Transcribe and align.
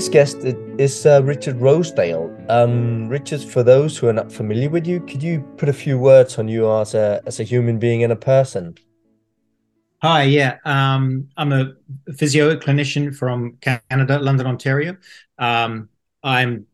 Today's 0.00 0.08
guest 0.08 0.36
is 0.78 1.04
uh, 1.04 1.22
Richard 1.22 1.56
Rosedale. 1.56 2.34
Um, 2.48 3.06
Richard, 3.10 3.42
for 3.42 3.62
those 3.62 3.98
who 3.98 4.08
are 4.08 4.14
not 4.14 4.32
familiar 4.32 4.70
with 4.70 4.86
you, 4.86 5.00
could 5.00 5.22
you 5.22 5.42
put 5.58 5.68
a 5.68 5.74
few 5.74 5.98
words 5.98 6.38
on 6.38 6.48
you 6.48 6.72
as 6.72 6.94
a 6.94 7.20
as 7.26 7.38
a 7.38 7.42
human 7.42 7.78
being 7.78 8.02
and 8.02 8.10
a 8.10 8.16
person? 8.16 8.76
Hi, 10.00 10.22
yeah, 10.22 10.56
um, 10.64 11.28
I'm 11.36 11.52
a 11.52 11.74
physio 12.16 12.56
clinician 12.56 13.14
from 13.14 13.58
Canada, 13.60 14.18
London, 14.18 14.46
Ontario. 14.46 14.96
Um, 15.36 15.90
I'm 16.22 16.64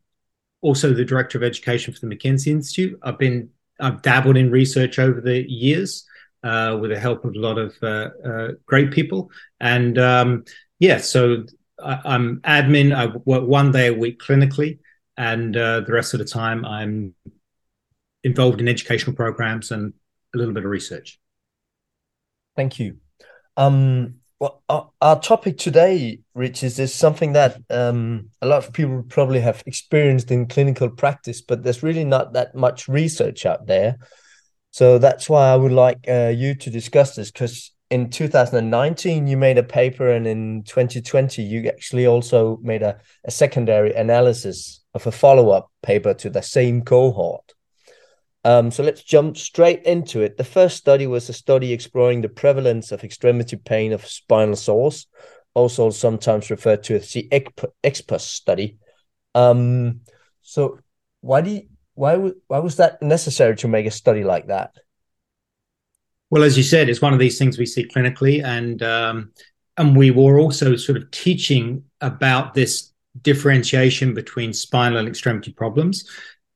also 0.61 0.95
the 0.95 1.05
director 1.05 1.37
of 1.37 1.43
education 1.43 1.95
for 1.95 2.07
the 2.07 2.15
McKenzie 2.15 2.53
Institute. 2.53 2.97
I've 3.03 3.19
been 3.19 3.51
I've 3.81 4.03
dabbled 4.03 4.37
in 4.37 4.53
research 4.53 5.01
over 5.01 5.21
the 5.21 5.51
years 5.51 6.07
uh, 6.45 6.79
with 6.81 6.93
the 6.93 7.01
help 7.01 7.25
of 7.25 7.35
a 7.35 7.41
lot 7.41 7.59
of 7.59 7.75
uh, 7.83 8.11
uh, 8.25 8.49
great 8.67 8.93
people, 8.93 9.33
and 9.59 9.99
um, 9.99 10.45
yeah, 10.79 10.99
so 10.99 11.45
I, 11.83 12.15
am 12.15 12.41
admin. 12.45 12.95
I 12.95 13.07
work 13.25 13.45
one 13.45 13.73
day 13.73 13.89
a 13.89 13.95
week 13.95 14.21
clinically, 14.21 14.79
and 15.17 15.57
uh, 15.57 15.81
the 15.81 15.93
rest 15.93 16.15
of 16.15 16.19
the 16.19 16.25
time 16.25 16.65
I'm 16.65 17.15
involved 18.25 18.61
in 18.61 18.69
educational 18.69 19.15
programs 19.15 19.71
and 19.71 19.93
a 20.35 20.39
little 20.39 20.55
bit 20.55 20.65
of 20.65 20.71
research. 20.71 21.21
Thank 22.57 22.79
you. 22.79 22.97
Um, 23.57 24.17
well, 24.39 24.63
our, 24.69 24.91
our, 25.01 25.21
topic 25.21 25.57
today, 25.57 26.21
Rich, 26.35 26.63
is, 26.63 26.79
is 26.79 26.93
something 26.93 27.33
that 27.33 27.59
um, 27.71 28.31
a 28.43 28.47
lot 28.47 28.67
of 28.67 28.73
people 28.73 29.03
probably 29.09 29.41
have 29.41 29.63
experienced 29.65 30.31
in 30.31 30.47
clinical 30.47 30.91
practice, 30.91 31.41
but 31.41 31.63
there's 31.63 31.83
really 31.83 32.05
not 32.05 32.35
that 32.35 32.55
much 32.55 32.89
research 32.89 33.47
out 33.47 33.67
there. 33.67 33.97
So 34.73 34.99
that's 34.99 35.31
why 35.31 35.51
I 35.51 35.57
would 35.57 35.73
like 35.73 36.05
uh, 36.07 36.33
you 36.37 36.55
to 36.55 36.71
discuss 36.71 37.17
this 37.17 37.31
because 37.31 37.73
in 37.91 38.11
2019 38.11 39.27
you 39.27 39.37
made 39.37 39.59
a 39.59 39.63
paper 39.63 40.09
and 40.11 40.27
in 40.27 40.63
2020 40.65 41.43
you 41.43 41.69
actually 41.69 42.07
also 42.07 42.59
made 42.63 42.83
a, 42.83 42.99
a 43.25 43.31
secondary 43.31 43.95
analysis 43.95 44.85
of 44.95 45.07
a 45.07 45.13
follow-up 45.13 45.71
paper 45.83 46.15
to 46.15 46.31
the 46.31 46.43
same 46.43 46.83
cohort. 46.83 47.53
Um, 48.45 48.71
so 48.71 48.83
let's 48.83 49.03
jump 49.03 49.37
straight 49.37 49.83
into 49.83 50.23
it. 50.23 50.37
The 50.37 50.45
first 50.45 50.77
study 50.77 51.07
was 51.07 51.29
a 51.29 51.33
study 51.33 51.73
exploring 51.73 52.23
the 52.23 52.29
prevalence 52.29 52.93
of 52.93 53.03
extremity 53.03 53.57
pain 53.57 53.93
of 53.93 54.07
spinal 54.07 54.57
source 54.57 55.07
also 55.55 55.91
sometimes 55.91 56.51
referred 56.51 56.85
to 56.85 56.97
as 56.97 57.13
the 57.13 57.29
EXPOSS 57.83 58.21
study. 58.21 58.79
Um, 59.35 60.01
so 60.43 60.79
why 61.23 61.41
do 61.41 61.51
you, 61.51 61.63
why, 61.95 62.17
why 62.47 62.59
was 62.59 62.77
that 62.77 63.03
necessary 63.03 63.57
to 63.57 63.69
make 63.69 63.87
a 63.87 63.91
study 63.91 64.23
like 64.23 64.49
that 64.49 64.77
well, 66.31 66.43
as 66.43 66.57
you 66.57 66.63
said, 66.63 66.89
it's 66.89 67.03
one 67.03 67.13
of 67.13 67.19
these 67.19 67.39
things 67.39 67.59
we 67.59 67.67
see 67.67 67.87
clinically, 67.87 68.45
and 68.45 68.83
um, 68.83 69.33
and 69.77 69.97
we 69.97 70.11
were 70.11 70.39
also 70.39 70.77
sort 70.77 70.99
of 70.99 71.11
teaching 71.11 71.85
about 72.01 72.55
this 72.55 72.93
differentiation 73.23 74.15
between 74.15 74.53
spinal 74.53 74.99
and 74.99 75.09
extremity 75.09 75.53
problems. 75.53 76.09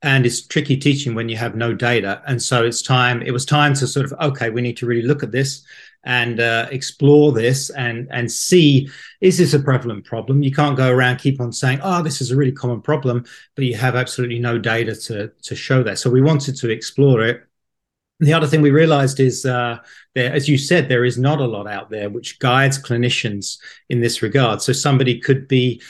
And 0.03 0.25
it's 0.25 0.47
tricky 0.47 0.77
teaching 0.77 1.13
when 1.13 1.29
you 1.29 1.37
have 1.37 1.55
no 1.55 1.75
data. 1.75 2.23
And 2.25 2.41
so 2.41 2.65
it's 2.65 2.81
time, 2.81 3.21
it 3.21 3.29
was 3.29 3.45
time 3.45 3.75
to 3.75 3.85
sort 3.85 4.07
of, 4.07 4.13
okay, 4.19 4.49
we 4.49 4.61
need 4.61 4.77
to 4.77 4.87
really 4.87 5.03
look 5.03 5.21
at 5.21 5.31
this 5.31 5.63
and 6.03 6.39
uh, 6.39 6.67
explore 6.71 7.31
this 7.31 7.69
and 7.71 8.07
and 8.11 8.31
see 8.31 8.89
is 9.19 9.37
this 9.37 9.53
a 9.53 9.59
prevalent 9.59 10.03
problem 10.03 10.41
you 10.41 10.51
can't 10.51 10.75
go 10.75 10.89
around 10.89 11.17
keep 11.17 11.39
on 11.39 11.51
saying 11.51 11.79
oh 11.83 12.01
this 12.01 12.21
is 12.21 12.31
a 12.31 12.35
really 12.35 12.51
common 12.51 12.81
problem 12.81 13.23
but 13.55 13.65
you 13.65 13.75
have 13.75 13.95
absolutely 13.95 14.39
no 14.39 14.57
data 14.57 14.95
to 14.95 15.27
to 15.43 15.55
show 15.55 15.83
that 15.83 15.99
so 15.99 16.09
we 16.09 16.21
wanted 16.21 16.55
to 16.55 16.69
explore 16.69 17.23
it 17.23 17.43
the 18.21 18.33
other 18.33 18.47
thing 18.47 18.61
we 18.61 18.71
realized 18.71 19.19
is 19.19 19.45
uh, 19.45 19.77
as 20.15 20.47
you 20.47 20.57
said, 20.57 20.87
there 20.87 21.05
is 21.05 21.17
not 21.17 21.39
a 21.39 21.45
lot 21.45 21.67
out 21.67 21.89
there 21.89 22.09
which 22.09 22.39
guides 22.39 22.81
clinicians 22.81 23.57
in 23.89 24.01
this 24.01 24.21
regard. 24.21 24.61
So 24.61 24.73
somebody 24.73 25.19
could 25.19 25.47
be 25.47 25.81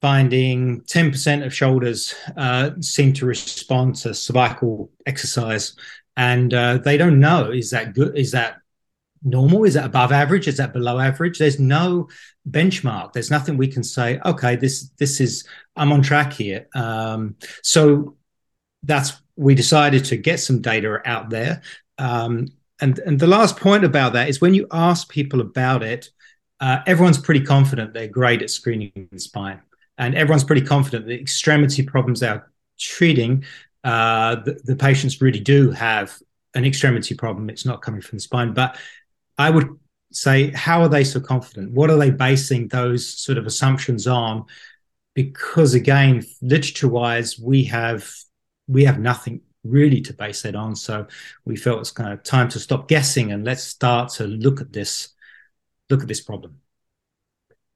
finding 0.00 0.80
10% 0.82 1.44
of 1.44 1.54
shoulders 1.54 2.14
uh, 2.36 2.70
seem 2.80 3.12
to 3.14 3.26
respond 3.26 3.96
to 3.96 4.14
cervical 4.14 4.90
exercise, 5.06 5.74
and 6.16 6.54
uh, 6.54 6.78
they 6.78 6.96
don't 6.96 7.20
know 7.20 7.50
is 7.50 7.70
that 7.70 7.94
good? 7.94 8.16
Is 8.16 8.32
that 8.32 8.58
normal? 9.22 9.64
Is 9.64 9.74
that 9.74 9.86
above 9.86 10.12
average? 10.12 10.48
Is 10.48 10.56
that 10.58 10.72
below 10.72 10.98
average? 10.98 11.38
There's 11.38 11.58
no 11.60 12.08
benchmark. 12.48 13.12
There's 13.12 13.30
nothing 13.30 13.56
we 13.56 13.68
can 13.68 13.82
say. 13.82 14.20
Okay, 14.24 14.56
this 14.56 14.90
this 14.98 15.20
is 15.20 15.46
I'm 15.76 15.92
on 15.92 16.02
track 16.02 16.32
here. 16.32 16.68
Um, 16.74 17.36
so 17.62 18.16
that's 18.88 19.12
we 19.36 19.54
decided 19.54 20.04
to 20.06 20.16
get 20.16 20.40
some 20.40 20.60
data 20.60 21.00
out 21.04 21.30
there. 21.30 21.62
Um, 21.98 22.48
and 22.80 22.98
and 23.06 23.20
the 23.20 23.26
last 23.28 23.56
point 23.56 23.84
about 23.84 24.12
that 24.14 24.28
is 24.28 24.40
when 24.40 24.54
you 24.54 24.66
ask 24.72 25.08
people 25.08 25.40
about 25.40 25.82
it, 25.82 26.10
uh, 26.58 26.78
everyone's 26.86 27.18
pretty 27.18 27.44
confident 27.44 27.92
they're 27.92 28.08
great 28.08 28.42
at 28.42 28.50
screening 28.50 29.08
the 29.12 29.20
spine, 29.20 29.60
and 29.96 30.14
everyone's 30.16 30.44
pretty 30.44 30.66
confident 30.66 31.06
the 31.06 31.20
extremity 31.20 31.82
problems 31.84 32.20
they're 32.20 32.50
treating, 32.78 33.44
uh, 33.84 34.36
the, 34.36 34.60
the 34.64 34.76
patients 34.76 35.20
really 35.20 35.40
do 35.40 35.70
have 35.70 36.16
an 36.54 36.64
extremity 36.64 37.14
problem. 37.14 37.50
It's 37.50 37.66
not 37.66 37.82
coming 37.82 38.00
from 38.00 38.16
the 38.16 38.22
spine, 38.22 38.54
but 38.54 38.76
I 39.36 39.50
would 39.50 39.68
say, 40.12 40.50
how 40.52 40.80
are 40.82 40.88
they 40.88 41.04
so 41.04 41.20
confident? 41.20 41.72
What 41.72 41.90
are 41.90 41.98
they 41.98 42.10
basing 42.10 42.68
those 42.68 43.06
sort 43.06 43.38
of 43.38 43.46
assumptions 43.46 44.06
on? 44.06 44.46
Because 45.14 45.74
again, 45.74 46.24
literature-wise, 46.40 47.38
we 47.38 47.64
have 47.64 48.10
we 48.68 48.84
have 48.84 49.00
nothing 49.00 49.40
really 49.64 50.00
to 50.02 50.12
base 50.12 50.42
that 50.42 50.54
on. 50.54 50.76
So 50.76 51.06
we 51.44 51.56
felt 51.56 51.80
it's 51.80 51.90
kind 51.90 52.12
of 52.12 52.22
time 52.22 52.48
to 52.50 52.60
stop 52.60 52.86
guessing 52.86 53.32
and 53.32 53.44
let's 53.44 53.64
start 53.64 54.12
to 54.14 54.24
look 54.24 54.60
at 54.60 54.72
this, 54.72 55.08
look 55.90 56.02
at 56.02 56.08
this 56.08 56.20
problem. 56.20 56.60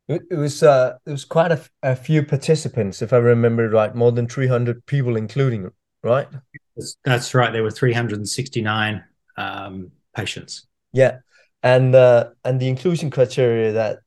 It, 0.08 0.36
was 0.36 0.62
uh, 0.62 0.98
it 1.06 1.10
was 1.10 1.24
quite 1.24 1.52
a, 1.52 1.60
a 1.82 1.96
few 1.96 2.22
participants, 2.22 3.02
if 3.02 3.12
I 3.12 3.16
remember 3.16 3.68
right, 3.70 3.94
more 3.94 4.12
than 4.12 4.28
three 4.28 4.48
hundred 4.48 4.84
people, 4.84 5.16
including 5.16 5.70
right. 6.02 6.28
That's 7.04 7.34
right. 7.34 7.52
There 7.52 7.62
were 7.62 7.70
three 7.70 7.92
hundred 7.92 8.18
and 8.18 8.28
sixty 8.28 8.60
nine 8.60 9.04
um, 9.36 9.92
patients. 10.14 10.66
Yeah, 10.92 11.18
and 11.62 11.94
uh, 11.94 12.30
and 12.44 12.60
the 12.60 12.68
inclusion 12.68 13.10
criteria 13.10 13.72
that 13.72 14.00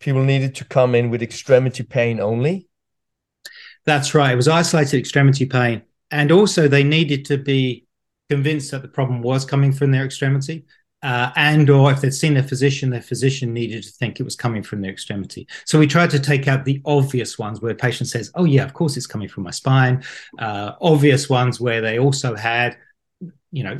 people 0.00 0.24
needed 0.24 0.54
to 0.56 0.64
come 0.64 0.94
in 0.96 1.10
with 1.10 1.22
extremity 1.22 1.84
pain 1.84 2.18
only. 2.18 2.66
That's 3.84 4.14
right. 4.14 4.32
It 4.32 4.36
was 4.36 4.48
isolated 4.48 4.98
extremity 4.98 5.46
pain 5.46 5.82
and 6.12 6.30
also 6.30 6.68
they 6.68 6.84
needed 6.84 7.24
to 7.24 7.38
be 7.38 7.86
convinced 8.30 8.70
that 8.70 8.82
the 8.82 8.88
problem 8.88 9.22
was 9.22 9.44
coming 9.44 9.72
from 9.72 9.90
their 9.90 10.04
extremity 10.04 10.64
uh, 11.02 11.32
and 11.34 11.68
or 11.68 11.90
if 11.90 12.00
they'd 12.00 12.14
seen 12.14 12.36
a 12.36 12.42
physician 12.42 12.90
their 12.90 13.02
physician 13.02 13.52
needed 13.52 13.82
to 13.82 13.90
think 13.90 14.20
it 14.20 14.22
was 14.22 14.36
coming 14.36 14.62
from 14.62 14.80
their 14.80 14.92
extremity. 14.92 15.48
So 15.64 15.78
we 15.78 15.86
tried 15.86 16.10
to 16.10 16.20
take 16.20 16.46
out 16.46 16.64
the 16.64 16.80
obvious 16.84 17.38
ones 17.38 17.60
where 17.60 17.72
a 17.72 17.74
patient 17.74 18.08
says 18.08 18.30
oh 18.36 18.44
yeah 18.44 18.64
of 18.64 18.72
course 18.72 18.96
it's 18.96 19.06
coming 19.06 19.28
from 19.28 19.42
my 19.42 19.50
spine. 19.50 20.04
Uh, 20.38 20.72
obvious 20.80 21.28
ones 21.28 21.60
where 21.60 21.80
they 21.80 21.98
also 21.98 22.36
had 22.36 22.76
you 23.50 23.64
know 23.64 23.76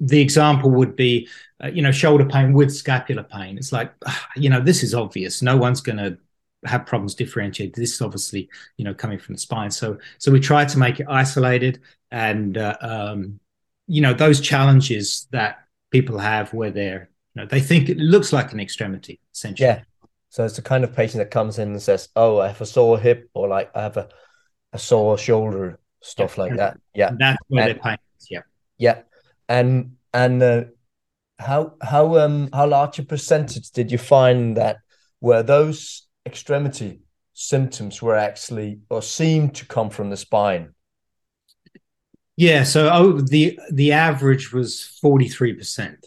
the 0.00 0.20
example 0.20 0.70
would 0.70 0.96
be 0.96 1.28
uh, 1.62 1.68
you 1.68 1.82
know 1.82 1.92
shoulder 1.92 2.24
pain 2.24 2.52
with 2.52 2.74
scapular 2.74 3.24
pain. 3.24 3.58
It's 3.58 3.72
like 3.72 3.92
you 4.36 4.48
know 4.48 4.60
this 4.60 4.82
is 4.82 4.94
obvious. 4.94 5.42
No 5.42 5.56
one's 5.56 5.80
going 5.80 5.98
to 5.98 6.18
have 6.64 6.86
problems 6.86 7.14
differentiated. 7.14 7.74
This 7.74 7.94
is 7.94 8.02
obviously, 8.02 8.48
you 8.76 8.84
know, 8.84 8.94
coming 8.94 9.18
from 9.18 9.34
the 9.34 9.40
spine. 9.40 9.70
So, 9.70 9.98
so 10.18 10.30
we 10.30 10.40
try 10.40 10.64
to 10.64 10.78
make 10.78 11.00
it 11.00 11.06
isolated, 11.08 11.80
and 12.10 12.56
uh, 12.58 12.76
um, 12.80 13.40
you 13.86 14.02
know, 14.02 14.12
those 14.12 14.40
challenges 14.40 15.26
that 15.32 15.58
people 15.90 16.18
have 16.18 16.52
where 16.52 16.70
they're, 16.70 17.10
you 17.34 17.42
know, 17.42 17.46
they 17.46 17.60
think 17.60 17.88
it 17.88 17.98
looks 17.98 18.32
like 18.32 18.52
an 18.52 18.60
extremity, 18.60 19.20
essentially. 19.34 19.68
Yeah. 19.68 19.82
So 20.28 20.44
it's 20.44 20.56
the 20.56 20.62
kind 20.62 20.84
of 20.84 20.94
patient 20.94 21.18
that 21.18 21.30
comes 21.30 21.58
in 21.58 21.70
and 21.70 21.82
says, 21.82 22.08
"Oh, 22.14 22.38
I 22.38 22.48
have 22.48 22.60
a 22.60 22.66
sore 22.66 22.98
hip," 22.98 23.28
or 23.34 23.48
like 23.48 23.74
I 23.74 23.82
have 23.82 23.96
a, 23.96 24.08
a 24.72 24.78
sore 24.78 25.18
shoulder, 25.18 25.80
stuff 26.00 26.36
yeah. 26.36 26.42
like 26.42 26.56
that. 26.56 26.80
Yeah, 26.94 27.08
and 27.08 27.18
that's 27.18 27.38
where 27.48 27.62
and, 27.62 27.74
their 27.74 27.82
pain 27.82 27.98
is. 28.18 28.26
Yeah. 28.30 28.42
Yeah, 28.78 29.02
and 29.48 29.96
and 30.14 30.42
uh, 30.42 30.64
how 31.38 31.74
how 31.82 32.18
um 32.18 32.48
how 32.52 32.66
large 32.66 32.98
a 32.98 33.02
percentage 33.02 33.70
did 33.70 33.90
you 33.90 33.98
find 33.98 34.56
that 34.56 34.78
were 35.20 35.42
those 35.42 36.06
extremity 36.26 37.00
symptoms 37.32 38.02
were 38.02 38.16
actually 38.16 38.80
or 38.90 39.02
seemed 39.02 39.54
to 39.56 39.66
come 39.66 39.90
from 39.90 40.10
the 40.10 40.16
spine? 40.16 40.74
Yeah, 42.36 42.64
so 42.64 42.90
oh, 42.92 43.20
the 43.20 43.58
the 43.70 43.92
average 43.92 44.52
was 44.52 44.98
forty 45.00 45.28
three 45.28 45.52
percent, 45.52 46.06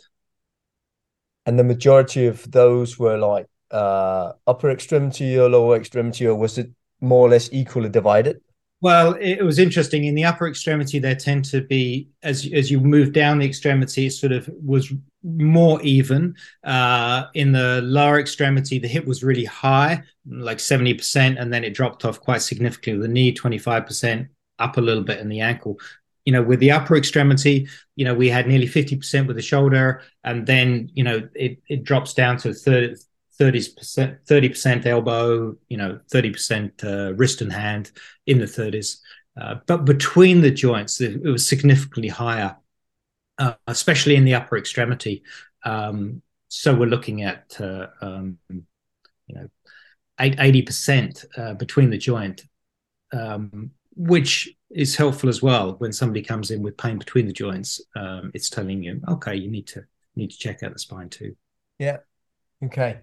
and 1.45 1.59
the 1.59 1.63
majority 1.63 2.25
of 2.25 2.49
those 2.51 2.97
were 2.97 3.17
like 3.17 3.47
uh, 3.71 4.33
upper 4.47 4.71
extremity 4.71 5.37
or 5.37 5.49
lower 5.49 5.75
extremity, 5.75 6.25
or 6.27 6.35
was 6.35 6.57
it 6.57 6.71
more 7.01 7.27
or 7.27 7.29
less 7.29 7.49
equally 7.51 7.89
divided? 7.89 8.41
Well, 8.83 9.15
it 9.21 9.41
was 9.41 9.59
interesting. 9.59 10.03
In 10.03 10.13
the 10.13 10.25
upper 10.25 10.45
extremity, 10.45 10.99
there 10.99 11.15
tend 11.15 11.45
to 11.45 11.61
be 11.61 12.09
as 12.21 12.45
as 12.51 12.69
you 12.69 12.81
move 12.81 13.13
down 13.13 13.39
the 13.39 13.45
extremity, 13.45 14.07
it 14.07 14.11
sort 14.11 14.33
of 14.33 14.49
was 14.61 14.91
more 15.23 15.81
even. 15.83 16.35
Uh, 16.65 17.27
in 17.33 17.53
the 17.53 17.79
lower 17.81 18.19
extremity, 18.19 18.79
the 18.79 18.89
hip 18.89 19.05
was 19.05 19.23
really 19.23 19.45
high, 19.45 20.03
like 20.27 20.59
seventy 20.59 20.93
percent, 20.93 21.39
and 21.39 21.53
then 21.53 21.63
it 21.63 21.73
dropped 21.73 22.03
off 22.03 22.19
quite 22.19 22.41
significantly. 22.41 23.07
The 23.07 23.13
knee 23.13 23.31
twenty 23.31 23.57
five 23.57 23.85
percent, 23.85 24.27
up 24.59 24.75
a 24.75 24.81
little 24.81 25.03
bit 25.03 25.21
in 25.21 25.29
the 25.29 25.39
ankle. 25.39 25.79
You 26.25 26.33
know, 26.33 26.43
with 26.43 26.59
the 26.59 26.71
upper 26.71 26.97
extremity, 26.97 27.69
you 27.95 28.03
know, 28.03 28.13
we 28.13 28.27
had 28.27 28.47
nearly 28.49 28.67
fifty 28.67 28.97
percent 28.97 29.27
with 29.27 29.37
the 29.37 29.41
shoulder, 29.41 30.01
and 30.25 30.45
then 30.45 30.89
you 30.93 31.05
know 31.05 31.29
it 31.35 31.59
it 31.69 31.85
drops 31.85 32.13
down 32.13 32.35
to 32.39 32.53
30, 32.53 32.95
30%, 33.39 34.19
30% 34.25 34.85
elbow, 34.85 35.55
you 35.67 35.77
know, 35.77 35.99
30% 36.11 36.83
uh, 36.83 37.13
wrist 37.15 37.41
and 37.41 37.51
hand 37.51 37.91
in 38.25 38.39
the 38.39 38.45
30s. 38.45 38.97
Uh, 39.39 39.55
but 39.65 39.85
between 39.85 40.41
the 40.41 40.51
joints, 40.51 41.01
it, 41.01 41.21
it 41.23 41.29
was 41.29 41.47
significantly 41.47 42.09
higher, 42.09 42.55
uh, 43.39 43.53
especially 43.67 44.15
in 44.15 44.25
the 44.25 44.35
upper 44.35 44.57
extremity. 44.57 45.23
Um, 45.65 46.21
so 46.47 46.75
we're 46.75 46.85
looking 46.85 47.23
at, 47.23 47.59
uh, 47.59 47.87
um, 48.01 48.37
you 48.49 49.35
know, 49.35 49.47
80% 50.19 51.25
uh, 51.37 51.53
between 51.55 51.89
the 51.89 51.97
joint, 51.97 52.45
um, 53.11 53.71
which 53.95 54.55
is 54.69 54.95
helpful 54.95 55.29
as 55.29 55.41
well 55.41 55.73
when 55.79 55.91
somebody 55.91 56.21
comes 56.21 56.51
in 56.51 56.61
with 56.61 56.77
pain 56.77 56.97
between 56.99 57.25
the 57.25 57.33
joints. 57.33 57.81
Um, 57.95 58.31
it's 58.33 58.49
telling 58.49 58.83
you, 58.83 59.01
okay, 59.09 59.35
you 59.35 59.49
need 59.49 59.67
to 59.67 59.83
need 60.15 60.29
to 60.29 60.37
check 60.37 60.61
out 60.61 60.73
the 60.73 60.79
spine 60.79 61.09
too. 61.09 61.35
Yeah. 61.79 61.97
Okay. 62.63 62.99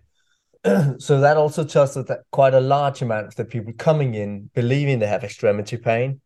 so 0.98 1.20
that 1.20 1.36
also 1.36 1.64
tells 1.64 1.96
us 1.96 2.06
that 2.06 2.20
quite 2.30 2.54
a 2.54 2.60
large 2.60 3.00
amount 3.02 3.26
of 3.26 3.34
the 3.36 3.44
people 3.44 3.72
coming 3.78 4.14
in 4.14 4.50
believing 4.54 4.98
they 4.98 5.06
have 5.06 5.24
extremity 5.24 5.76
pain 5.76 6.20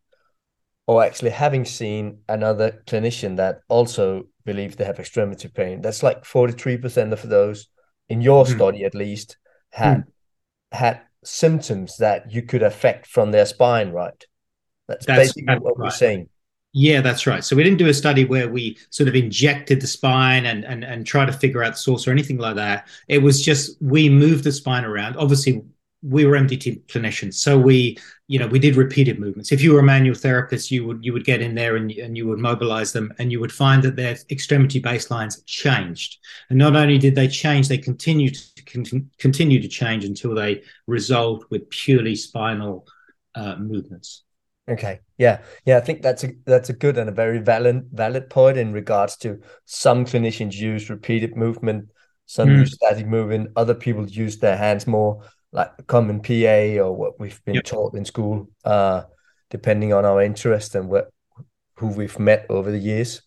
or 0.86 1.04
actually 1.04 1.30
having 1.30 1.64
seen 1.64 2.18
another 2.28 2.82
clinician 2.86 3.36
that 3.36 3.60
also 3.68 4.24
believes 4.44 4.76
they 4.76 4.84
have 4.84 4.98
extremity 4.98 5.48
pain 5.48 5.80
that's 5.80 6.02
like 6.02 6.24
43% 6.24 7.12
of 7.12 7.28
those 7.28 7.68
in 8.08 8.20
your 8.20 8.44
mm. 8.44 8.54
study 8.54 8.84
at 8.84 8.94
least 8.94 9.36
had 9.70 9.98
mm. 9.98 10.04
had 10.72 11.00
symptoms 11.22 11.96
that 11.98 12.30
you 12.30 12.42
could 12.42 12.62
affect 12.62 13.06
from 13.06 13.30
their 13.30 13.46
spine 13.46 13.90
right 13.90 14.24
that's, 14.88 15.06
that's 15.06 15.18
basically 15.18 15.58
what 15.58 15.78
right. 15.78 15.84
we're 15.84 15.90
saying 15.90 16.28
yeah, 16.76 17.00
that's 17.00 17.24
right. 17.24 17.44
So 17.44 17.54
we 17.54 17.62
didn't 17.62 17.78
do 17.78 17.86
a 17.86 17.94
study 17.94 18.24
where 18.24 18.48
we 18.48 18.76
sort 18.90 19.08
of 19.08 19.14
injected 19.14 19.80
the 19.80 19.86
spine 19.86 20.44
and 20.46 20.64
and 20.64 20.82
and 20.82 21.06
try 21.06 21.24
to 21.24 21.32
figure 21.32 21.62
out 21.62 21.74
the 21.74 21.78
source 21.78 22.08
or 22.08 22.10
anything 22.10 22.36
like 22.36 22.56
that. 22.56 22.88
It 23.06 23.18
was 23.18 23.42
just 23.42 23.80
we 23.80 24.08
moved 24.08 24.42
the 24.42 24.50
spine 24.50 24.84
around. 24.84 25.16
Obviously, 25.16 25.62
we 26.02 26.24
were 26.24 26.36
MDT 26.36 26.84
clinicians, 26.86 27.34
so 27.34 27.56
we 27.56 27.96
you 28.26 28.40
know 28.40 28.48
we 28.48 28.58
did 28.58 28.74
repeated 28.74 29.20
movements. 29.20 29.52
If 29.52 29.62
you 29.62 29.72
were 29.72 29.78
a 29.78 29.84
manual 29.84 30.16
therapist, 30.16 30.72
you 30.72 30.84
would 30.84 31.04
you 31.04 31.12
would 31.12 31.24
get 31.24 31.40
in 31.40 31.54
there 31.54 31.76
and 31.76 31.92
and 31.92 32.16
you 32.16 32.26
would 32.26 32.40
mobilize 32.40 32.92
them, 32.92 33.14
and 33.20 33.30
you 33.30 33.38
would 33.38 33.52
find 33.52 33.80
that 33.84 33.94
their 33.94 34.18
extremity 34.28 34.82
baselines 34.82 35.46
changed. 35.46 36.18
And 36.50 36.58
not 36.58 36.74
only 36.74 36.98
did 36.98 37.14
they 37.14 37.28
change, 37.28 37.68
they 37.68 37.78
continued 37.78 38.34
to 38.56 38.64
con- 38.64 39.10
continue 39.18 39.62
to 39.62 39.68
change 39.68 40.04
until 40.04 40.34
they 40.34 40.64
resolved 40.88 41.44
with 41.50 41.70
purely 41.70 42.16
spinal 42.16 42.88
uh, 43.36 43.54
movements. 43.58 44.24
Okay. 44.68 45.00
Yeah. 45.18 45.42
Yeah. 45.66 45.76
I 45.76 45.80
think 45.80 46.02
that's 46.02 46.24
a 46.24 46.32
that's 46.46 46.70
a 46.70 46.72
good 46.72 46.96
and 46.96 47.08
a 47.08 47.12
very 47.12 47.38
valid 47.38 47.88
valid 47.92 48.30
point 48.30 48.56
in 48.56 48.72
regards 48.72 49.16
to 49.18 49.40
some 49.66 50.04
clinicians 50.04 50.54
use 50.54 50.88
repeated 50.88 51.36
movement, 51.36 51.90
some 52.26 52.48
mm. 52.48 52.60
use 52.60 52.74
static 52.74 53.06
movement, 53.06 53.50
other 53.56 53.74
people 53.74 54.06
use 54.08 54.38
their 54.38 54.56
hands 54.56 54.86
more 54.86 55.22
like 55.52 55.70
common 55.86 56.20
PA 56.20 56.82
or 56.82 56.96
what 56.96 57.20
we've 57.20 57.44
been 57.44 57.56
yep. 57.56 57.64
taught 57.64 57.94
in 57.94 58.04
school, 58.04 58.48
uh, 58.64 59.02
depending 59.50 59.92
on 59.92 60.04
our 60.04 60.22
interest 60.22 60.74
and 60.74 60.88
what 60.88 61.10
who 61.76 61.88
we've 61.88 62.18
met 62.18 62.46
over 62.48 62.70
the 62.70 62.78
years. 62.78 63.22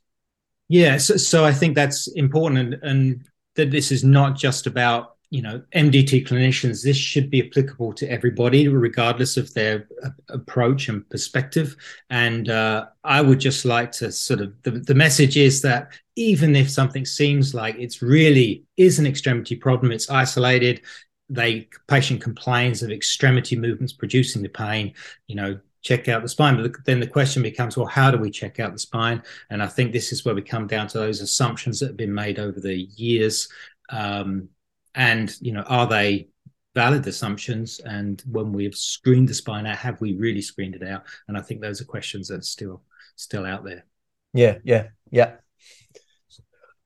Yeah. 0.69 0.97
So, 0.97 1.17
so 1.17 1.45
I 1.45 1.53
think 1.53 1.75
that's 1.75 2.07
important 2.13 2.59
and, 2.59 2.83
and 2.83 3.27
that 3.55 3.71
this 3.71 3.91
is 3.91 4.03
not 4.03 4.37
just 4.37 4.67
about 4.67 5.16
you 5.29 5.41
know 5.41 5.61
mdt 5.75 6.25
clinicians 6.25 6.83
this 6.83 6.95
should 6.95 7.29
be 7.29 7.45
applicable 7.45 7.91
to 7.91 8.09
everybody 8.09 8.67
regardless 8.67 9.35
of 9.35 9.53
their 9.53 9.87
approach 10.29 10.87
and 10.87 11.07
perspective. 11.09 11.75
And 12.09 12.49
uh, 12.49 12.85
i 13.03 13.21
would 13.21 13.39
just 13.39 13.65
like 13.65 13.91
to 13.93 14.11
sort 14.11 14.41
of 14.41 14.53
the, 14.63 14.71
the 14.71 14.95
message 14.95 15.37
is 15.37 15.61
that 15.61 15.89
even 16.15 16.55
if 16.55 16.69
something 16.69 17.05
seems 17.05 17.53
like 17.53 17.75
it's 17.77 18.01
really 18.01 18.63
is 18.77 18.99
an 18.99 19.07
extremity 19.07 19.55
problem 19.55 19.91
it's 19.91 20.09
isolated 20.09 20.81
they 21.29 21.67
patient 21.87 22.21
complains 22.21 22.81
of 22.81 22.89
extremity 22.89 23.57
movements 23.57 23.93
producing 23.93 24.41
the 24.41 24.49
pain 24.49 24.93
you 25.27 25.35
know 25.35 25.59
check 25.87 26.09
out 26.09 26.21
the 26.21 26.27
spine. 26.27 26.61
But 26.61 26.83
then 26.85 26.99
the 26.99 27.07
question 27.07 27.41
becomes 27.41 27.77
well 27.77 27.85
how 27.85 28.11
do 28.11 28.17
we 28.17 28.29
check 28.29 28.59
out 28.59 28.73
the 28.73 28.79
spine? 28.79 29.23
And 29.49 29.63
i 29.63 29.67
think 29.67 29.91
this 29.91 30.11
is 30.11 30.25
where 30.25 30.35
we 30.35 30.41
come 30.41 30.67
down 30.67 30.87
to 30.87 30.97
those 30.97 31.21
assumptions 31.21 31.79
that 31.79 31.87
have 31.87 31.97
been 31.97 32.13
made 32.13 32.39
over 32.39 32.59
the 32.59 32.75
years. 32.75 33.47
Um, 33.89 34.49
and 34.97 35.33
you 35.39 35.53
know 35.53 35.61
are 35.61 35.87
they 35.87 36.27
valid 36.75 37.07
assumptions? 37.07 37.79
And 37.79 38.21
when 38.29 38.51
we've 38.51 38.75
screened 38.75 39.29
the 39.29 39.33
spine 39.33 39.65
out 39.65 39.77
have 39.77 40.01
we 40.01 40.13
really 40.15 40.41
screened 40.41 40.75
it 40.75 40.83
out? 40.83 41.03
And 41.27 41.37
i 41.37 41.41
think 41.41 41.61
those 41.61 41.79
are 41.79 41.85
questions 41.85 42.27
that 42.27 42.39
are 42.39 42.41
still 42.41 42.81
still 43.15 43.45
out 43.45 43.63
there. 43.63 43.85
Yeah 44.33 44.57
yeah 44.63 44.87
yeah. 45.09 45.35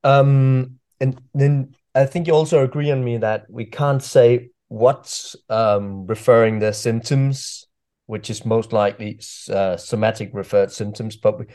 Um 0.03 0.79
and 0.99 1.19
then 1.33 1.75
i 1.95 2.05
think 2.05 2.27
you 2.27 2.33
also 2.33 2.63
agree 2.63 2.91
on 2.91 3.03
me 3.03 3.17
that 3.17 3.45
we 3.49 3.65
can't 3.65 4.03
say 4.03 4.49
what's 4.67 5.35
um 5.49 6.05
referring 6.07 6.59
the 6.59 6.73
symptoms 6.73 7.67
which 8.05 8.29
is 8.29 8.45
most 8.45 8.73
likely 8.73 9.19
uh, 9.49 9.77
somatic 9.77 10.31
referred 10.33 10.71
symptoms 10.71 11.15
but 11.15 11.39
we, 11.39 11.45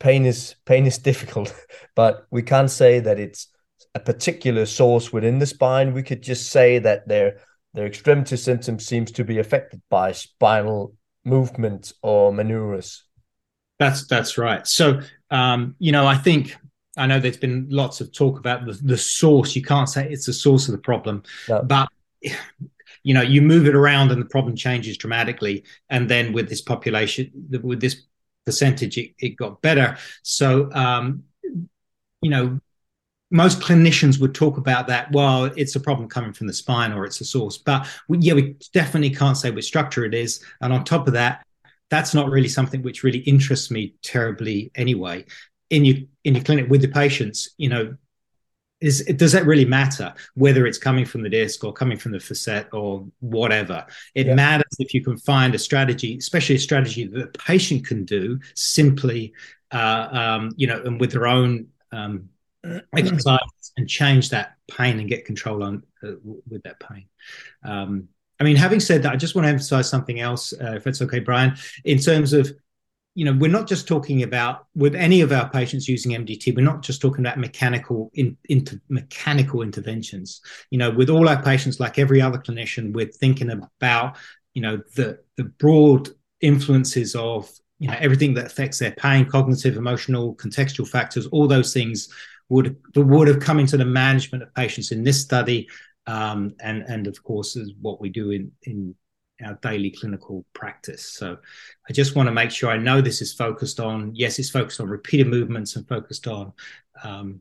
pain 0.00 0.26
is 0.26 0.56
pain 0.64 0.86
is 0.86 0.98
difficult. 1.10 1.54
But 1.94 2.26
we 2.30 2.42
can't 2.42 2.70
say 2.70 2.98
that 2.98 3.20
it's 3.20 3.46
a 3.94 4.00
particular 4.00 4.66
source 4.66 5.12
within 5.12 5.38
the 5.38 5.46
spine. 5.46 5.94
We 5.94 6.02
could 6.02 6.22
just 6.22 6.50
say 6.50 6.78
that 6.78 7.08
their 7.08 7.40
their 7.74 7.86
extremity 7.86 8.36
symptom 8.36 8.78
seems 8.78 9.12
to 9.12 9.24
be 9.24 9.38
affected 9.38 9.80
by 9.90 10.12
spinal 10.12 10.94
movement 11.24 11.92
or 12.02 12.32
maneuvers. 12.32 13.04
That's 13.78 14.06
that's 14.06 14.38
right. 14.38 14.66
So 14.66 15.00
um, 15.30 15.74
you 15.78 15.92
know, 15.92 16.06
I 16.06 16.16
think 16.16 16.56
I 16.96 17.06
know 17.06 17.18
there's 17.18 17.36
been 17.36 17.66
lots 17.70 18.00
of 18.00 18.12
talk 18.12 18.38
about 18.38 18.66
the, 18.66 18.72
the 18.72 18.98
source. 18.98 19.54
You 19.54 19.62
can't 19.62 19.88
say 19.88 20.08
it's 20.08 20.26
the 20.26 20.32
source 20.32 20.68
of 20.68 20.72
the 20.72 20.78
problem, 20.78 21.22
no. 21.48 21.62
but 21.62 21.88
you 23.02 23.14
know, 23.14 23.22
you 23.22 23.40
move 23.40 23.66
it 23.66 23.74
around 23.74 24.10
and 24.10 24.20
the 24.20 24.26
problem 24.26 24.56
changes 24.56 24.98
dramatically. 24.98 25.64
And 25.88 26.08
then 26.08 26.32
with 26.32 26.48
this 26.48 26.60
population, 26.60 27.30
with 27.62 27.80
this 27.80 28.02
percentage, 28.44 28.98
it, 28.98 29.14
it 29.18 29.36
got 29.36 29.62
better. 29.62 29.96
So 30.22 30.70
um, 30.72 31.24
you 32.22 32.30
know, 32.30 32.60
most 33.30 33.60
clinicians 33.60 34.20
would 34.20 34.34
talk 34.34 34.56
about 34.56 34.88
that. 34.88 35.10
Well, 35.12 35.44
it's 35.56 35.76
a 35.76 35.80
problem 35.80 36.08
coming 36.08 36.32
from 36.32 36.46
the 36.46 36.52
spine 36.52 36.92
or 36.92 37.04
it's 37.04 37.20
a 37.20 37.24
source, 37.24 37.58
but 37.58 37.86
we, 38.08 38.18
yeah, 38.18 38.34
we 38.34 38.56
definitely 38.72 39.10
can't 39.10 39.36
say 39.36 39.50
which 39.50 39.66
structure 39.66 40.04
it 40.04 40.14
is. 40.14 40.44
And 40.60 40.72
on 40.72 40.84
top 40.84 41.06
of 41.06 41.14
that, 41.14 41.44
that's 41.90 42.14
not 42.14 42.30
really 42.30 42.48
something 42.48 42.82
which 42.82 43.02
really 43.02 43.18
interests 43.20 43.70
me 43.70 43.94
terribly 44.02 44.70
anyway. 44.74 45.26
In 45.70 45.84
your 45.84 45.96
in 46.24 46.34
your 46.34 46.44
clinic 46.44 46.68
with 46.68 46.82
the 46.82 46.88
patients, 46.88 47.50
you 47.56 47.68
know, 47.68 47.96
is 48.80 49.04
does 49.16 49.32
that 49.32 49.46
really 49.46 49.64
matter 49.64 50.14
whether 50.34 50.66
it's 50.66 50.78
coming 50.78 51.04
from 51.04 51.22
the 51.22 51.28
disc 51.28 51.62
or 51.62 51.72
coming 51.72 51.98
from 51.98 52.12
the 52.12 52.20
facet 52.20 52.68
or 52.72 53.06
whatever? 53.20 53.86
It 54.14 54.26
yeah. 54.26 54.34
matters 54.34 54.76
if 54.78 54.94
you 54.94 55.02
can 55.02 55.18
find 55.18 55.54
a 55.54 55.58
strategy, 55.58 56.16
especially 56.16 56.56
a 56.56 56.60
strategy 56.60 57.06
that 57.06 57.32
the 57.32 57.38
patient 57.38 57.86
can 57.86 58.04
do 58.04 58.40
simply, 58.54 59.32
uh, 59.70 60.08
um, 60.10 60.52
you 60.56 60.66
know, 60.66 60.82
and 60.82 60.98
with 61.00 61.12
their 61.12 61.26
own 61.26 61.68
um, 61.92 62.30
exercise 62.96 63.40
and 63.76 63.88
change 63.88 64.30
that 64.30 64.54
pain 64.70 64.98
and 64.98 65.08
get 65.08 65.24
control 65.24 65.62
on 65.62 65.82
uh, 66.02 66.12
with 66.48 66.62
that 66.64 66.80
pain. 66.80 67.06
Um, 67.64 68.08
I 68.38 68.44
mean, 68.44 68.56
having 68.56 68.80
said 68.80 69.02
that, 69.02 69.12
I 69.12 69.16
just 69.16 69.34
want 69.34 69.44
to 69.46 69.50
emphasize 69.50 69.88
something 69.88 70.20
else, 70.20 70.52
uh, 70.52 70.72
if 70.72 70.84
that's 70.84 71.02
okay, 71.02 71.20
Brian, 71.20 71.54
in 71.84 71.98
terms 71.98 72.32
of, 72.32 72.50
you 73.14 73.24
know, 73.24 73.34
we're 73.34 73.50
not 73.50 73.66
just 73.66 73.86
talking 73.86 74.22
about 74.22 74.66
with 74.74 74.94
any 74.94 75.20
of 75.20 75.32
our 75.32 75.50
patients 75.50 75.88
using 75.88 76.12
MDT, 76.12 76.54
we're 76.54 76.64
not 76.64 76.82
just 76.82 77.02
talking 77.02 77.24
about 77.24 77.38
mechanical 77.38 78.10
in, 78.14 78.36
into 78.48 78.80
mechanical 78.88 79.62
interventions. 79.62 80.40
You 80.70 80.78
know, 80.78 80.90
with 80.90 81.10
all 81.10 81.28
our 81.28 81.42
patients, 81.42 81.80
like 81.80 81.98
every 81.98 82.22
other 82.22 82.38
clinician, 82.38 82.92
we're 82.94 83.06
thinking 83.06 83.50
about, 83.50 84.16
you 84.54 84.62
know, 84.62 84.78
the 84.94 85.18
the 85.36 85.44
broad 85.44 86.08
influences 86.40 87.14
of 87.14 87.50
you 87.78 87.88
know 87.88 87.96
everything 87.98 88.32
that 88.34 88.46
affects 88.46 88.78
their 88.78 88.92
pain, 88.92 89.26
cognitive, 89.26 89.76
emotional, 89.76 90.34
contextual 90.36 90.88
factors, 90.88 91.26
all 91.26 91.48
those 91.48 91.74
things 91.74 92.08
would 92.50 92.76
would 92.96 93.28
have 93.28 93.40
come 93.40 93.58
into 93.58 93.78
the 93.78 93.84
management 93.84 94.42
of 94.42 94.54
patients 94.54 94.92
in 94.92 95.02
this 95.02 95.20
study, 95.20 95.68
um, 96.06 96.54
and 96.60 96.82
and 96.82 97.06
of 97.06 97.22
course 97.22 97.56
is 97.56 97.72
what 97.80 98.00
we 98.00 98.10
do 98.10 98.30
in 98.30 98.52
in 98.64 98.94
our 99.42 99.54
daily 99.62 99.90
clinical 99.90 100.44
practice. 100.52 101.02
So 101.02 101.38
I 101.88 101.92
just 101.94 102.14
want 102.14 102.26
to 102.26 102.32
make 102.32 102.50
sure 102.50 102.70
I 102.70 102.76
know 102.76 103.00
this 103.00 103.22
is 103.22 103.32
focused 103.32 103.80
on 103.80 104.14
yes, 104.14 104.38
it's 104.38 104.50
focused 104.50 104.80
on 104.80 104.88
repeated 104.88 105.28
movements 105.28 105.76
and 105.76 105.88
focused 105.88 106.26
on 106.26 106.52
um, 107.02 107.40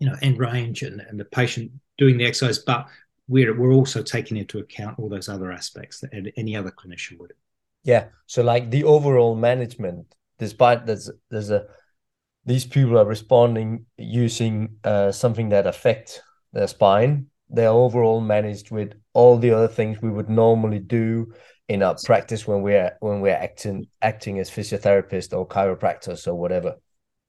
you 0.00 0.08
know 0.08 0.16
end 0.22 0.38
range 0.38 0.82
and, 0.82 1.00
and 1.00 1.20
the 1.20 1.26
patient 1.26 1.70
doing 1.98 2.16
the 2.16 2.26
exercise, 2.26 2.58
but 2.58 2.88
we're 3.28 3.56
we're 3.56 3.72
also 3.72 4.02
taking 4.02 4.38
into 4.38 4.58
account 4.58 4.98
all 4.98 5.08
those 5.08 5.28
other 5.28 5.52
aspects 5.52 6.00
that 6.00 6.32
any 6.36 6.56
other 6.56 6.70
clinician 6.70 7.18
would. 7.18 7.34
Yeah. 7.84 8.06
So 8.26 8.42
like 8.42 8.70
the 8.70 8.84
overall 8.84 9.36
management, 9.36 10.14
despite 10.38 10.86
there's 10.86 11.10
there's 11.30 11.50
a 11.50 11.66
these 12.44 12.64
people 12.64 12.98
are 12.98 13.04
responding 13.04 13.86
using 13.98 14.76
uh, 14.84 15.12
something 15.12 15.50
that 15.50 15.66
affects 15.66 16.20
their 16.52 16.66
spine. 16.66 17.26
They're 17.48 17.68
overall 17.68 18.20
managed 18.20 18.70
with 18.70 18.94
all 19.12 19.36
the 19.38 19.50
other 19.50 19.68
things 19.68 20.00
we 20.00 20.10
would 20.10 20.30
normally 20.30 20.78
do 20.78 21.32
in 21.68 21.82
our 21.82 21.96
practice 22.04 22.46
when 22.46 22.62
we're 22.62 22.96
when 23.00 23.20
we're 23.20 23.34
acting 23.34 23.86
acting 24.02 24.38
as 24.38 24.50
physiotherapists 24.50 25.36
or 25.36 25.46
chiropractors 25.46 26.26
or 26.26 26.34
whatever. 26.34 26.76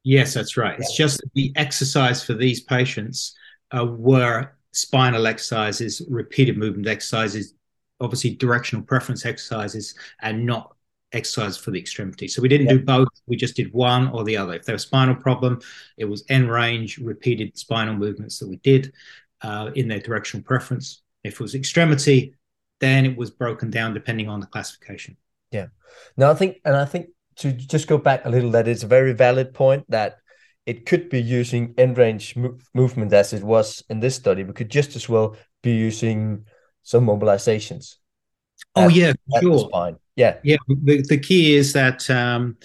Yes, 0.04 0.34
that's 0.34 0.58
right. 0.58 0.72
Yeah. 0.72 0.78
It's 0.80 0.96
just 0.96 1.22
the 1.36 1.54
exercise 1.56 2.24
for 2.24 2.34
these 2.34 2.62
patients 2.62 3.36
uh, 3.76 3.86
were 3.86 4.52
spinal 4.72 5.28
exercises, 5.28 6.02
repeated 6.10 6.58
movement 6.58 6.88
exercises, 6.88 7.54
obviously 8.00 8.32
directional 8.32 8.84
preference 8.84 9.26
exercises, 9.26 9.94
and 10.22 10.46
not 10.46 10.76
exercise 11.14 11.58
for 11.58 11.72
the 11.72 11.80
extremity. 11.80 12.28
So 12.28 12.42
we 12.42 12.48
didn't 12.48 12.68
yeah. 12.68 12.74
do 12.74 12.84
both. 12.84 13.08
We 13.28 13.36
just 13.36 13.56
did 13.56 13.74
one 13.74 14.10
or 14.10 14.24
the 14.24 14.38
other. 14.38 14.54
If 14.54 14.66
there 14.66 14.76
was 14.76 14.84
spinal 14.84 15.16
problem, 15.16 15.60
it 15.98 16.06
was 16.06 16.24
end 16.30 16.50
range 16.50 16.98
repeated 16.98 17.58
spinal 17.58 17.96
movements 17.96 18.40
that 18.40 18.48
we 18.48 18.58
did 18.58 18.94
uh, 19.42 19.72
in 19.76 19.88
their 19.88 20.00
directional 20.00 20.44
preference. 20.44 21.02
If 21.24 21.34
it 21.34 21.40
was 21.40 21.56
extremity, 21.56 22.36
then 22.80 23.06
it 23.06 23.18
was 23.18 23.30
broken 23.30 23.70
down 23.70 23.94
depending 23.94 24.28
on 24.30 24.40
the 24.40 24.48
classification. 24.48 25.18
Yeah. 25.52 25.68
Now 26.18 26.32
I 26.32 26.34
think, 26.34 26.58
and 26.66 26.76
I 26.76 26.86
think 26.86 27.08
to 27.38 27.52
just 27.52 27.88
go 27.88 27.98
back 27.98 28.26
a 28.26 28.30
little, 28.30 28.52
that 28.52 28.68
it's 28.68 28.84
a 28.84 28.88
very 28.88 29.14
valid 29.14 29.54
point 29.54 29.86
that 29.90 30.18
it 30.66 30.86
could 30.86 31.10
be 31.10 31.22
using 31.22 31.74
end 31.78 31.98
range 31.98 32.36
mo- 32.36 32.58
movement 32.74 33.14
as 33.14 33.34
it 33.34 33.44
was 33.44 33.84
in 33.90 34.00
this 34.00 34.16
study. 34.16 34.44
We 34.44 34.54
could 34.54 34.70
just 34.70 34.96
as 34.96 35.10
well 35.10 35.36
be 35.62 35.72
using 35.72 36.46
some 36.84 37.06
mobilizations. 37.06 37.96
Oh 38.76 38.86
at, 38.86 38.96
yeah, 38.96 39.14
sure. 39.42 39.60
spine. 39.60 39.98
Yeah, 40.16 40.38
yeah. 40.44 40.58
The, 40.68 41.04
the 41.08 41.18
key 41.18 41.56
is 41.56 41.74
that 41.74 42.10
um, 42.10 42.58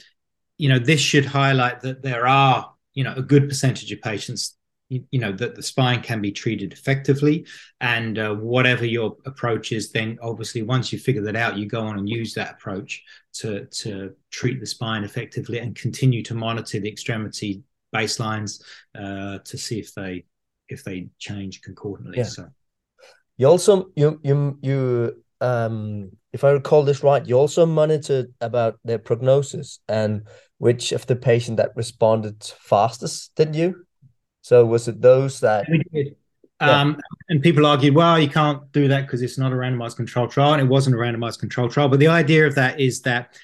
you 0.59 0.69
know 0.69 0.79
this 0.79 1.01
should 1.01 1.27
highlight 1.27 1.81
that 1.81 2.03
there 2.03 2.27
are 2.27 2.73
you 2.95 3.05
know 3.05 3.15
a 3.15 3.23
good 3.23 3.49
percentage 3.49 3.91
of 3.93 4.01
patients 4.01 4.57
you, 4.89 5.05
you 5.11 5.19
know 5.19 5.33
that 5.33 5.55
the 5.55 5.63
spine 5.63 6.01
can 6.01 6.21
be 6.21 6.31
treated 6.31 6.73
effectively 6.73 7.47
and 7.81 8.19
uh, 8.19 8.35
whatever 8.35 8.85
your 8.85 9.17
approach 9.27 9.73
is 9.73 9.91
then 9.91 10.19
obviously 10.23 10.63
once 10.63 10.93
you 10.93 10.99
figure 10.99 11.23
that 11.23 11.37
out 11.37 11.57
you 11.59 11.67
go 11.67 11.81
on 11.81 11.99
and 11.99 12.09
use 12.09 12.35
that 12.35 12.53
approach 12.53 13.03
to 13.33 13.67
to 13.67 14.15
treat 14.31 14.61
the 14.61 14.67
spine 14.67 15.05
effectively 15.05 15.59
and 15.59 15.75
continue 15.75 16.23
to 16.23 16.35
monitor 16.35 16.79
the 16.79 16.89
extremity 16.89 17.63
baselines 17.95 18.63
uh, 18.95 19.39
to 19.45 19.59
see 19.59 19.79
if 19.79 19.95
they 19.95 20.25
if 20.69 20.85
they 20.85 21.09
change 21.19 21.63
concordantly. 21.63 22.19
Yeah. 22.19 22.25
So 22.25 22.49
you 23.37 23.47
also 23.47 23.91
you 23.97 24.21
you 24.23 24.59
you 24.63 25.25
um 25.41 26.11
if 26.33 26.45
I 26.45 26.51
recall 26.51 26.83
this 26.83 27.03
right, 27.03 27.27
you 27.27 27.37
also 27.37 27.65
monitored 27.65 28.33
about 28.41 28.79
their 28.85 28.99
prognosis 28.99 29.81
and 29.89 30.27
which 30.59 30.93
of 30.93 31.07
the 31.07 31.17
patient 31.17 31.57
that 31.57 31.73
responded 31.77 32.43
fastest, 32.61 33.35
didn't 33.37 33.55
you? 33.55 33.87
So 34.43 34.65
was 34.65 34.87
it 34.89 35.01
those 35.01 35.41
that 35.41 35.67
we 35.71 36.15
yeah. 36.61 36.81
Um, 36.81 36.99
and 37.29 37.43
people 37.43 37.67
argued, 37.67 37.95
well, 37.95 38.19
you 38.19 38.29
can't 38.31 38.71
do 38.73 38.89
that 38.89 39.03
because 39.03 39.21
it's 39.21 39.37
not 39.37 39.53
a 39.53 39.57
randomized 39.57 39.97
control 39.97 40.27
trial, 40.27 40.55
and 40.55 40.63
it 40.63 40.69
wasn't 40.69 40.97
a 40.97 40.99
randomized 40.99 41.39
control 41.39 41.69
trial. 41.69 41.89
But 41.89 42.01
the 42.01 42.09
idea 42.09 42.47
of 42.47 42.55
that 42.55 42.81
is 42.81 43.03
that 43.03 43.37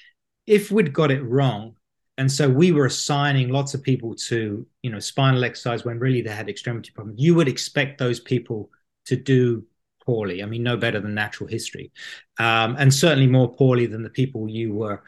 if 0.47 0.71
we'd 0.71 0.93
got 0.93 1.11
it 1.11 1.21
wrong, 1.21 1.75
and 2.17 2.31
so 2.31 2.49
we 2.49 2.71
were 2.71 2.85
assigning 2.85 3.49
lots 3.49 3.73
of 3.73 3.83
people 3.83 4.15
to 4.15 4.65
you 4.81 4.89
know 4.89 4.99
spinal 4.99 5.43
exercise 5.43 5.83
when 5.83 5.99
really 5.99 6.21
they 6.21 6.29
had 6.29 6.49
extremity 6.49 6.91
problems 6.91 7.19
you 7.21 7.35
would 7.35 7.47
expect 7.47 7.97
those 7.97 8.19
people 8.19 8.69
to 9.05 9.15
do 9.15 9.65
poorly. 10.05 10.43
I 10.43 10.45
mean 10.45 10.63
no 10.63 10.77
better 10.77 10.99
than 10.99 11.13
natural 11.13 11.49
history. 11.49 11.91
Um, 12.39 12.75
and 12.77 12.93
certainly 12.93 13.27
more 13.27 13.53
poorly 13.53 13.85
than 13.85 14.03
the 14.03 14.09
people 14.09 14.49
you 14.49 14.73
were 14.73 15.03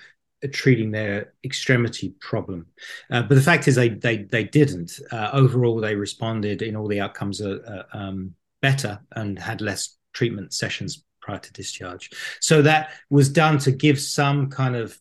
treating 0.52 0.92
their 0.92 1.34
extremity 1.44 2.14
problem. 2.20 2.68
Uh, 3.10 3.24
but 3.24 3.36
the 3.36 3.42
fact 3.42 3.68
is 3.68 3.76
they 3.76 3.90
they, 3.90 4.24
they 4.24 4.44
didn't. 4.44 5.00
Uh, 5.12 5.30
overall 5.34 5.80
they 5.80 5.96
responded 5.96 6.62
in 6.62 6.76
all 6.76 6.88
the 6.88 7.02
outcomes 7.02 7.42
uh, 7.42 7.84
uh 7.94 7.98
um, 7.98 8.34
better 8.62 9.00
and 9.16 9.40
had 9.40 9.62
less 9.62 9.98
treatment 10.14 10.54
sessions 10.54 11.04
prior 11.22 11.40
to 11.40 11.54
discharge. 11.54 12.10
So 12.40 12.62
that 12.62 12.92
was 13.10 13.30
done 13.30 13.58
to 13.60 13.72
give 13.72 14.00
some 14.00 14.50
kind 14.50 14.76
of 14.76 14.98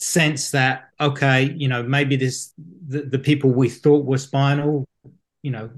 sense 0.00 0.50
that 0.50 0.88
okay 0.98 1.54
you 1.58 1.68
know 1.68 1.82
maybe 1.82 2.16
this 2.16 2.54
the, 2.88 3.02
the 3.02 3.18
people 3.18 3.50
we 3.50 3.68
thought 3.68 4.06
were 4.06 4.16
spinal 4.16 4.88
you 5.42 5.50
know 5.50 5.68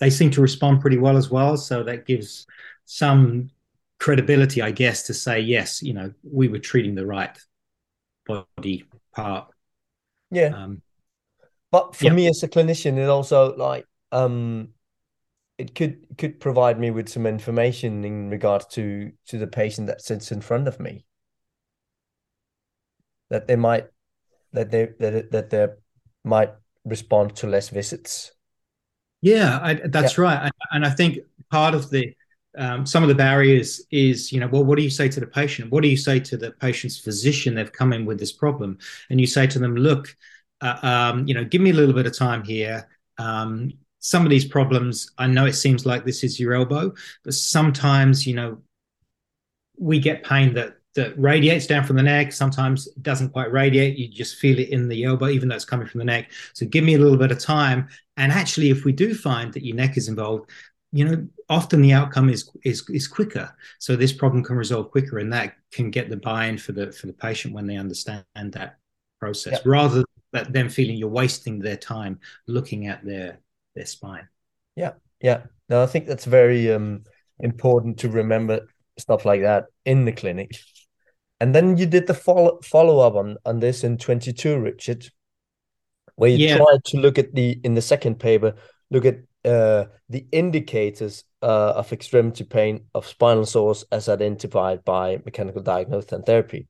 they 0.00 0.10
seem 0.10 0.30
to 0.30 0.40
respond 0.40 0.80
pretty 0.80 0.98
well 0.98 1.16
as 1.16 1.30
well 1.30 1.56
so 1.56 1.82
that 1.82 2.06
gives 2.06 2.46
some 2.84 3.50
credibility 3.98 4.62
i 4.62 4.70
guess 4.70 5.04
to 5.04 5.14
say 5.14 5.40
yes 5.40 5.82
you 5.82 5.92
know 5.92 6.12
we 6.22 6.48
were 6.48 6.58
treating 6.58 6.94
the 6.94 7.06
right 7.06 7.36
body 8.26 8.84
part 9.14 9.48
yeah 10.30 10.48
um, 10.54 10.82
but 11.70 11.96
for 11.96 12.06
yeah. 12.06 12.12
me 12.12 12.28
as 12.28 12.42
a 12.42 12.48
clinician 12.48 12.96
it 12.96 13.08
also 13.08 13.56
like 13.56 13.86
um 14.12 14.68
it 15.58 15.74
could 15.74 16.06
could 16.16 16.38
provide 16.38 16.78
me 16.78 16.90
with 16.90 17.08
some 17.08 17.26
information 17.26 18.04
in 18.04 18.30
regards 18.30 18.66
to 18.66 19.10
to 19.26 19.38
the 19.38 19.46
patient 19.46 19.88
that 19.88 20.00
sits 20.00 20.30
in 20.30 20.40
front 20.40 20.68
of 20.68 20.78
me 20.78 21.04
that 23.30 23.46
they 23.46 23.56
might 23.56 23.86
that 24.52 24.70
they 24.70 24.88
that 24.98 25.30
that 25.30 25.50
they 25.50 25.66
might 26.24 26.52
respond 26.84 27.36
to 27.36 27.46
less 27.46 27.68
visits. 27.68 28.32
Yeah, 29.20 29.58
I, 29.62 29.74
that's 29.74 30.16
yeah. 30.16 30.24
right, 30.24 30.52
and 30.72 30.86
I 30.86 30.90
think 30.90 31.18
part 31.50 31.74
of 31.74 31.90
the 31.90 32.14
um, 32.56 32.86
some 32.86 33.02
of 33.02 33.08
the 33.08 33.14
barriers 33.14 33.82
is 33.90 34.32
you 34.32 34.40
know 34.40 34.48
well 34.48 34.64
what 34.64 34.76
do 34.76 34.82
you 34.82 34.90
say 34.90 35.08
to 35.08 35.20
the 35.20 35.26
patient? 35.26 35.70
What 35.70 35.82
do 35.82 35.88
you 35.88 35.96
say 35.96 36.20
to 36.20 36.36
the 36.36 36.52
patient's 36.52 36.98
physician? 36.98 37.54
They've 37.54 37.72
come 37.72 37.92
in 37.92 38.06
with 38.06 38.18
this 38.18 38.32
problem 38.32 38.78
and 39.10 39.20
you 39.20 39.26
say 39.26 39.46
to 39.48 39.58
them 39.58 39.76
look 39.76 40.16
uh, 40.60 40.78
um, 40.82 41.26
you 41.26 41.34
know 41.34 41.44
give 41.44 41.60
me 41.60 41.70
a 41.70 41.74
little 41.74 41.94
bit 41.94 42.06
of 42.06 42.16
time 42.16 42.44
here. 42.44 42.88
Um, 43.18 43.72
some 44.00 44.24
of 44.24 44.30
these 44.30 44.44
problems 44.44 45.10
i 45.18 45.26
know 45.26 45.44
it 45.44 45.54
seems 45.54 45.84
like 45.84 46.04
this 46.04 46.22
is 46.22 46.38
your 46.38 46.54
elbow 46.54 46.92
but 47.24 47.34
sometimes 47.34 48.26
you 48.26 48.34
know 48.34 48.58
we 49.78 49.98
get 49.98 50.24
pain 50.24 50.54
that 50.54 50.77
that 50.94 51.18
radiates 51.18 51.66
down 51.66 51.84
from 51.84 51.96
the 51.96 52.02
neck. 52.02 52.32
Sometimes 52.32 52.86
it 52.88 53.02
doesn't 53.02 53.30
quite 53.30 53.52
radiate. 53.52 53.98
You 53.98 54.08
just 54.08 54.36
feel 54.36 54.58
it 54.58 54.70
in 54.70 54.88
the 54.88 55.04
elbow, 55.04 55.28
even 55.28 55.48
though 55.48 55.54
it's 55.54 55.64
coming 55.64 55.86
from 55.86 55.98
the 55.98 56.04
neck. 56.04 56.30
So 56.54 56.66
give 56.66 56.84
me 56.84 56.94
a 56.94 56.98
little 56.98 57.18
bit 57.18 57.30
of 57.30 57.38
time. 57.38 57.88
And 58.16 58.32
actually, 58.32 58.70
if 58.70 58.84
we 58.84 58.92
do 58.92 59.14
find 59.14 59.52
that 59.52 59.64
your 59.64 59.76
neck 59.76 59.96
is 59.96 60.08
involved, 60.08 60.50
you 60.90 61.04
know, 61.04 61.28
often 61.48 61.82
the 61.82 61.92
outcome 61.92 62.28
is 62.30 62.50
is 62.64 62.88
is 62.88 63.06
quicker. 63.06 63.54
So 63.78 63.94
this 63.94 64.12
problem 64.12 64.42
can 64.42 64.56
resolve 64.56 64.90
quicker, 64.90 65.18
and 65.18 65.32
that 65.32 65.54
can 65.70 65.90
get 65.90 66.08
the 66.08 66.16
buy-in 66.16 66.58
for 66.58 66.72
the 66.72 66.90
for 66.92 67.06
the 67.06 67.12
patient 67.12 67.54
when 67.54 67.66
they 67.66 67.76
understand 67.76 68.24
that 68.34 68.78
process, 69.20 69.54
yep. 69.54 69.62
rather 69.66 70.04
than 70.32 70.52
them 70.52 70.68
feeling 70.68 70.96
you're 70.96 71.08
wasting 71.08 71.58
their 71.58 71.76
time 71.76 72.18
looking 72.46 72.86
at 72.86 73.04
their 73.04 73.38
their 73.74 73.86
spine. 73.86 74.28
Yeah, 74.76 74.92
yeah. 75.20 75.42
No, 75.68 75.82
I 75.82 75.86
think 75.86 76.06
that's 76.06 76.24
very 76.24 76.72
um, 76.72 77.04
important 77.38 77.98
to 77.98 78.08
remember 78.08 78.66
stuff 78.98 79.24
like 79.24 79.42
that 79.42 79.66
in 79.84 80.04
the 80.04 80.12
clinic. 80.12 80.58
And 81.40 81.54
then 81.54 81.76
you 81.76 81.86
did 81.86 82.06
the 82.06 82.14
follow 82.14 82.60
follow 82.62 82.98
up 83.00 83.14
on 83.14 83.36
on 83.44 83.60
this 83.60 83.84
in 83.84 83.98
22, 83.98 84.58
Richard, 84.58 85.08
where 86.16 86.30
you 86.30 86.48
yeah. 86.48 86.56
tried 86.56 86.84
to 86.86 86.98
look 86.98 87.18
at 87.18 87.34
the 87.34 87.60
in 87.62 87.74
the 87.74 87.82
second 87.82 88.16
paper, 88.16 88.54
look 88.90 89.04
at 89.04 89.20
uh, 89.44 89.84
the 90.08 90.26
indicators 90.32 91.24
uh, 91.42 91.72
of 91.76 91.92
extremity 91.92 92.44
pain 92.44 92.86
of 92.94 93.06
spinal 93.06 93.46
source 93.46 93.84
as 93.92 94.08
identified 94.08 94.84
by 94.84 95.20
mechanical 95.24 95.62
diagnosis 95.62 96.12
and 96.12 96.26
therapy. 96.26 96.66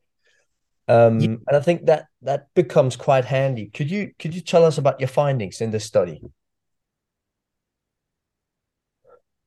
Um, 0.86 1.20
yeah. 1.20 1.28
And 1.46 1.56
I 1.56 1.60
think 1.60 1.86
that 1.86 2.06
that 2.22 2.48
becomes 2.54 2.96
quite 2.96 3.24
handy. 3.24 3.66
Could 3.66 3.90
you 3.90 4.12
could 4.18 4.34
you 4.34 4.40
tell 4.40 4.64
us 4.64 4.78
about 4.78 5.00
your 5.00 5.08
findings 5.08 5.60
in 5.60 5.70
this 5.70 5.84
study? 5.84 6.20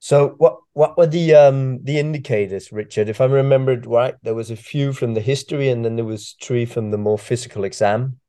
So 0.04 0.30
what 0.40 0.58
what 0.74 0.98
were 0.98 1.06
the 1.06 1.36
um 1.36 1.84
the 1.84 2.00
indicators, 2.00 2.72
Richard? 2.72 3.08
If 3.08 3.22
I 3.22 3.26
remembered 3.26 3.86
right, 3.86 4.16
there 4.24 4.34
was 4.34 4.50
a 4.50 4.56
few 4.56 4.94
from 4.94 5.14
the 5.14 5.22
history, 5.22 5.70
and 5.70 5.86
then 5.86 5.96
there 5.96 6.04
was 6.04 6.36
three 6.42 6.66
from 6.66 6.90
the 6.90 6.98
more 6.98 7.20
physical 7.20 7.64
exam. 7.64 8.20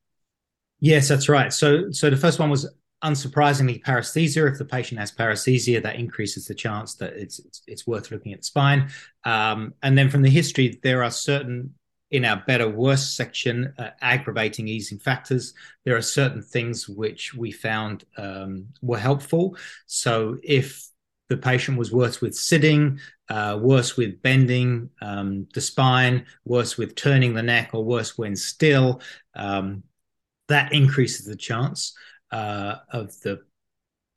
Yes, 0.80 1.08
that's 1.08 1.30
right. 1.30 1.50
So 1.50 1.90
so 1.90 2.10
the 2.10 2.16
first 2.18 2.38
one 2.38 2.50
was 2.50 2.70
unsurprisingly 3.02 3.82
paresthesia. 3.82 4.52
If 4.52 4.58
the 4.58 4.66
patient 4.66 5.00
has 5.00 5.12
paresthesia, 5.12 5.82
that 5.82 5.96
increases 5.96 6.46
the 6.46 6.54
chance 6.54 6.96
that 6.96 7.14
it's 7.14 7.38
it's, 7.38 7.62
it's 7.66 7.86
worth 7.86 8.10
looking 8.10 8.34
at 8.34 8.40
the 8.40 8.44
spine. 8.44 8.90
Um, 9.24 9.72
and 9.82 9.96
then 9.96 10.10
from 10.10 10.20
the 10.20 10.30
history, 10.30 10.78
there 10.82 11.02
are 11.02 11.10
certain 11.10 11.72
in 12.10 12.26
our 12.26 12.42
better 12.46 12.68
worse 12.68 13.16
section 13.16 13.72
uh, 13.78 13.88
aggravating 14.02 14.68
easing 14.68 14.98
factors 14.98 15.54
there 15.86 15.96
are 15.96 16.02
certain 16.02 16.42
things 16.42 16.86
which 16.86 17.32
we 17.32 17.50
found 17.50 18.04
um, 18.18 18.66
were 18.82 18.98
helpful 18.98 19.56
so 19.86 20.36
if 20.42 20.91
the 21.32 21.40
patient 21.40 21.78
was 21.78 21.90
worse 21.90 22.20
with 22.20 22.34
sitting, 22.34 23.00
uh, 23.30 23.58
worse 23.60 23.96
with 23.96 24.20
bending 24.20 24.90
um, 25.00 25.46
the 25.54 25.60
spine, 25.60 26.26
worse 26.44 26.76
with 26.76 26.94
turning 26.94 27.32
the 27.32 27.42
neck, 27.42 27.70
or 27.72 27.82
worse 27.82 28.18
when 28.18 28.36
still, 28.36 29.00
um, 29.34 29.82
that 30.48 30.72
increases 30.74 31.24
the 31.24 31.36
chance 31.36 31.94
uh, 32.30 32.76
of 32.92 33.18
the 33.20 33.40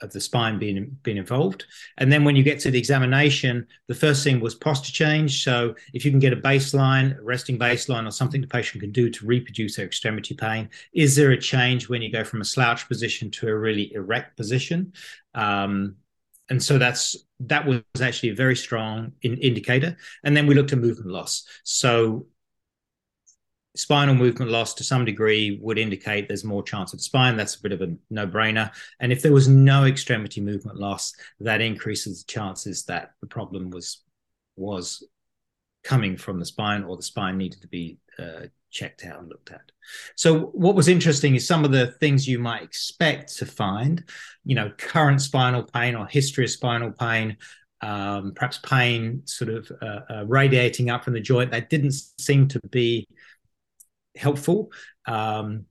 of 0.02 0.12
the 0.12 0.20
spine 0.20 0.60
being 0.60 0.98
being 1.04 1.16
involved. 1.16 1.64
And 1.98 2.12
then 2.12 2.26
when 2.26 2.36
you 2.36 2.44
get 2.44 2.60
to 2.60 2.72
the 2.72 2.78
examination, 2.78 3.66
the 3.88 3.96
first 3.96 4.26
thing 4.26 4.42
was 4.42 4.54
posture 4.54 4.92
change. 4.92 5.42
So 5.42 5.74
if 5.94 6.04
you 6.04 6.12
can 6.12 6.20
get 6.20 6.34
a 6.34 6.48
baseline, 6.52 7.18
a 7.18 7.24
resting 7.24 7.58
baseline, 7.58 8.06
or 8.06 8.12
something 8.12 8.42
the 8.42 8.48
patient 8.48 8.82
can 8.82 8.92
do 8.92 9.10
to 9.10 9.26
reproduce 9.26 9.78
their 9.78 9.86
extremity 9.86 10.36
pain, 10.36 10.70
is 10.94 11.16
there 11.16 11.32
a 11.32 11.40
change 11.40 11.88
when 11.88 12.02
you 12.02 12.12
go 12.12 12.26
from 12.26 12.42
a 12.42 12.46
slouch 12.46 12.90
position 12.90 13.32
to 13.32 13.48
a 13.48 13.58
really 13.58 13.94
erect 13.94 14.36
position? 14.36 14.92
Um, 15.34 15.96
and 16.50 16.62
so 16.62 16.78
that's 16.78 17.16
that 17.42 17.66
was 17.66 17.82
actually 18.02 18.30
a 18.30 18.36
very 18.36 18.56
strong 18.56 19.14
in, 19.22 19.38
indicator. 19.38 19.98
And 20.24 20.36
then 20.36 20.48
we 20.48 20.56
looked 20.56 20.72
at 20.74 20.80
movement 20.80 21.12
loss. 21.12 21.46
So 21.64 22.28
spinal 23.76 24.16
movement 24.16 24.52
loss 24.52 24.74
to 24.76 24.84
some 24.84 25.04
degree 25.04 25.60
would 25.62 25.78
indicate 25.78 26.28
there's 26.28 26.44
more 26.44 26.64
chance 26.64 26.94
of 26.94 27.02
spine. 27.02 27.36
That's 27.36 27.56
a 27.56 27.62
bit 27.62 27.72
of 27.72 27.82
a 27.82 27.96
no 28.10 28.26
brainer. 28.26 28.72
And 29.00 29.12
if 29.12 29.22
there 29.22 29.34
was 29.34 29.48
no 29.48 29.86
extremity 29.86 30.40
movement 30.40 30.78
loss, 30.78 31.14
that 31.42 31.62
increases 31.62 32.24
the 32.24 32.32
chances 32.32 32.86
that 32.86 33.12
the 33.22 33.28
problem 33.28 33.70
was 33.70 34.02
was 34.56 35.04
coming 35.84 36.16
from 36.18 36.40
the 36.40 36.46
spine 36.46 36.84
or 36.84 36.96
the 36.96 37.04
spine 37.04 37.38
needed 37.38 37.62
to 37.62 37.68
be 37.68 37.98
uh, 38.18 38.48
checked 38.76 39.06
out 39.06 39.20
and 39.20 39.30
looked 39.30 39.52
at. 39.52 39.72
So 40.16 40.48
what 40.48 40.76
was 40.76 40.88
interesting 40.88 41.36
is 41.36 41.48
some 41.48 41.64
of 41.64 41.72
the 41.72 41.88
things 41.94 42.28
you 42.28 42.38
might 42.38 42.62
expect 42.62 43.38
to 43.38 43.46
find, 43.46 44.04
you 44.44 44.54
know, 44.54 44.72
current 44.78 45.22
spinal 45.22 45.64
pain 45.64 45.96
or 45.96 46.06
history 46.06 46.44
of 46.44 46.52
spinal 46.52 46.92
pain, 46.92 47.38
um, 47.82 48.34
perhaps 48.36 48.60
pain 48.60 49.22
sort 49.26 49.50
of 49.50 49.72
uh, 49.82 50.00
uh, 50.10 50.26
radiating 50.26 50.90
up 50.90 51.06
from 51.06 51.14
the 51.14 51.22
joint. 51.22 51.52
That 51.52 51.70
didn't 51.70 51.94
seem 52.20 52.50
to 52.50 52.60
be 52.70 53.08
helpful. 54.16 54.72
Um, 55.06 55.66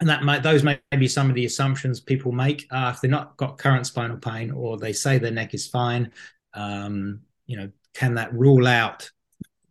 and 0.00 0.08
that 0.10 0.22
might 0.22 0.42
those 0.42 0.62
may 0.62 0.78
be 0.90 1.08
some 1.08 1.30
of 1.30 1.34
the 1.34 1.46
assumptions 1.46 2.00
people 2.00 2.32
make 2.32 2.66
uh, 2.70 2.92
if 2.94 3.00
they're 3.00 3.10
not 3.10 3.36
got 3.38 3.56
current 3.56 3.86
spinal 3.86 4.18
pain 4.18 4.50
or 4.50 4.76
they 4.76 4.92
say 4.92 5.16
their 5.18 5.30
neck 5.30 5.54
is 5.54 5.66
fine. 5.66 6.12
Um, 6.52 7.20
you 7.46 7.56
know, 7.56 7.70
can 7.94 8.14
that 8.14 8.34
rule 8.34 8.66
out 8.66 9.10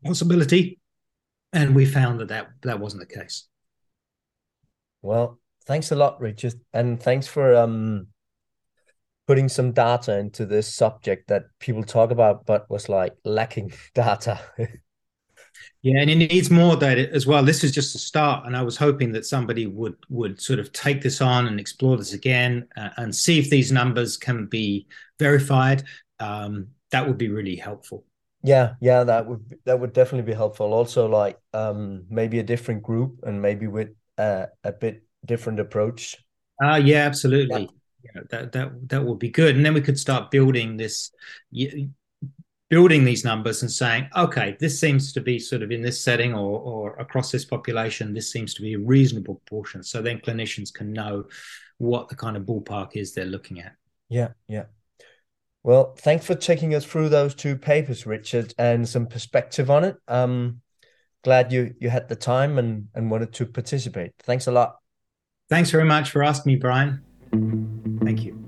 possibility? 0.04 0.80
And 1.54 1.76
we 1.76 1.86
found 1.86 2.20
that 2.20 2.30
that, 2.30 2.50
that 2.64 2.80
wasn't 2.80 3.08
the 3.08 3.16
case. 3.16 3.48
Well, 5.02 5.40
thanks 5.66 5.92
a 5.92 5.96
lot, 5.96 6.20
Richard, 6.20 6.56
and 6.74 7.02
thanks 7.02 7.28
for 7.28 7.56
um 7.56 8.08
putting 9.28 9.48
some 9.48 9.72
data 9.72 10.18
into 10.18 10.46
this 10.46 10.74
subject 10.74 11.30
that 11.30 11.46
people 11.60 11.84
talk 11.84 12.12
about, 12.12 12.46
but 12.46 12.70
was 12.70 12.90
like 12.90 13.14
lacking 13.24 13.72
data. 13.94 14.40
Yeah, 15.82 16.00
and 16.00 16.10
it 16.10 16.16
needs 16.16 16.50
more 16.50 16.76
data 16.76 17.10
as 17.12 17.28
well. 17.28 17.44
This 17.44 17.64
is 17.64 17.72
just 17.72 17.96
a 17.96 18.00
start, 18.00 18.46
and 18.46 18.56
I 18.56 18.62
was 18.62 18.78
hoping 18.78 19.12
that 19.14 19.26
somebody 19.26 19.68
would 19.68 19.96
would 20.10 20.42
sort 20.42 20.60
of 20.60 20.72
take 20.72 21.02
this 21.02 21.22
on 21.22 21.48
and 21.48 21.60
explore 21.60 21.98
this 21.98 22.14
again 22.14 22.68
uh, 22.78 22.90
and 22.98 23.16
see 23.16 23.38
if 23.40 23.50
these 23.50 23.72
numbers 23.72 24.18
can 24.18 24.48
be 24.48 24.88
verified. 25.20 25.84
Um, 26.20 26.70
that 26.92 27.06
would 27.06 27.18
be 27.18 27.30
really 27.30 27.56
helpful. 27.56 28.06
Yeah, 28.44 28.74
yeah, 28.82 29.06
that 29.06 29.26
would 29.26 29.60
that 29.66 29.80
would 29.80 29.94
definitely 29.94 30.30
be 30.30 30.36
helpful. 30.36 30.74
Also, 30.74 31.08
like 31.08 31.40
um, 31.54 32.06
maybe 32.10 32.40
a 32.40 32.44
different 32.44 32.84
group 32.84 33.20
and 33.24 33.42
maybe 33.42 33.68
with 33.68 33.90
uh, 34.18 34.48
a 34.64 34.74
bit 34.74 35.04
different 35.26 35.60
approach. 35.60 36.18
Uh, 36.62 36.76
yeah, 36.76 37.06
absolutely. 37.06 37.70
Yeah. 38.04 38.12
yeah. 38.16 38.22
that 38.30 38.52
that 38.52 38.90
that 38.90 39.04
would 39.04 39.20
be 39.20 39.30
good, 39.30 39.56
and 39.56 39.66
then 39.66 39.74
we 39.74 39.82
could 39.82 39.98
start 39.98 40.30
building 40.30 40.76
this 40.76 41.12
building 42.74 43.06
these 43.06 43.24
numbers 43.24 43.62
and 43.62 43.72
saying, 43.72 44.10
okay, 44.18 44.58
this 44.60 44.80
seems 44.80 45.14
to 45.14 45.22
be 45.22 45.38
sort 45.38 45.62
of 45.62 45.72
in 45.72 45.84
this 45.84 46.02
setting 46.02 46.34
or, 46.34 46.60
or 46.60 46.96
across 46.96 47.32
this 47.32 47.46
population, 47.46 48.16
this 48.16 48.32
seems 48.32 48.56
to 48.56 48.64
be 48.64 48.74
a 48.74 48.80
reasonable 48.80 49.40
portion. 49.46 49.84
So 49.84 50.02
then 50.02 50.18
clinicians 50.18 50.74
can 50.74 50.92
know 50.92 51.26
what 51.78 52.10
the 52.10 52.16
kind 52.16 52.36
of 52.36 52.44
ballpark 52.44 52.96
is 52.96 53.14
they're 53.14 53.26
looking 53.26 53.60
at. 53.60 53.74
Yeah, 54.10 54.30
yeah. 54.48 54.64
Well, 55.64 55.96
thanks 55.98 56.26
for 56.26 56.36
taking 56.36 56.76
us 56.76 56.84
through 56.84 57.10
those 57.10 57.34
two 57.34 57.56
papers, 57.56 58.06
Richard, 58.06 58.54
and 58.58 58.88
some 58.88 59.08
perspective 59.08 59.72
on 59.72 59.86
it. 59.86 59.96
Um, 60.08 60.62
glad 61.24 61.54
you 61.54 61.74
you 61.80 61.90
had 61.90 62.10
the 62.10 62.18
time 62.18 62.58
and 62.58 62.90
and 62.94 63.10
wanted 63.10 63.34
to 63.34 63.46
participate. 63.46 64.12
Thanks 64.20 64.48
a 64.48 64.52
lot. 64.52 64.76
Thanks 65.50 65.72
very 65.72 65.86
much 65.86 66.12
for 66.12 66.24
asking 66.24 66.54
me, 66.54 66.56
Brian. 66.58 67.02
Thank 68.04 68.24
you. 68.24 68.43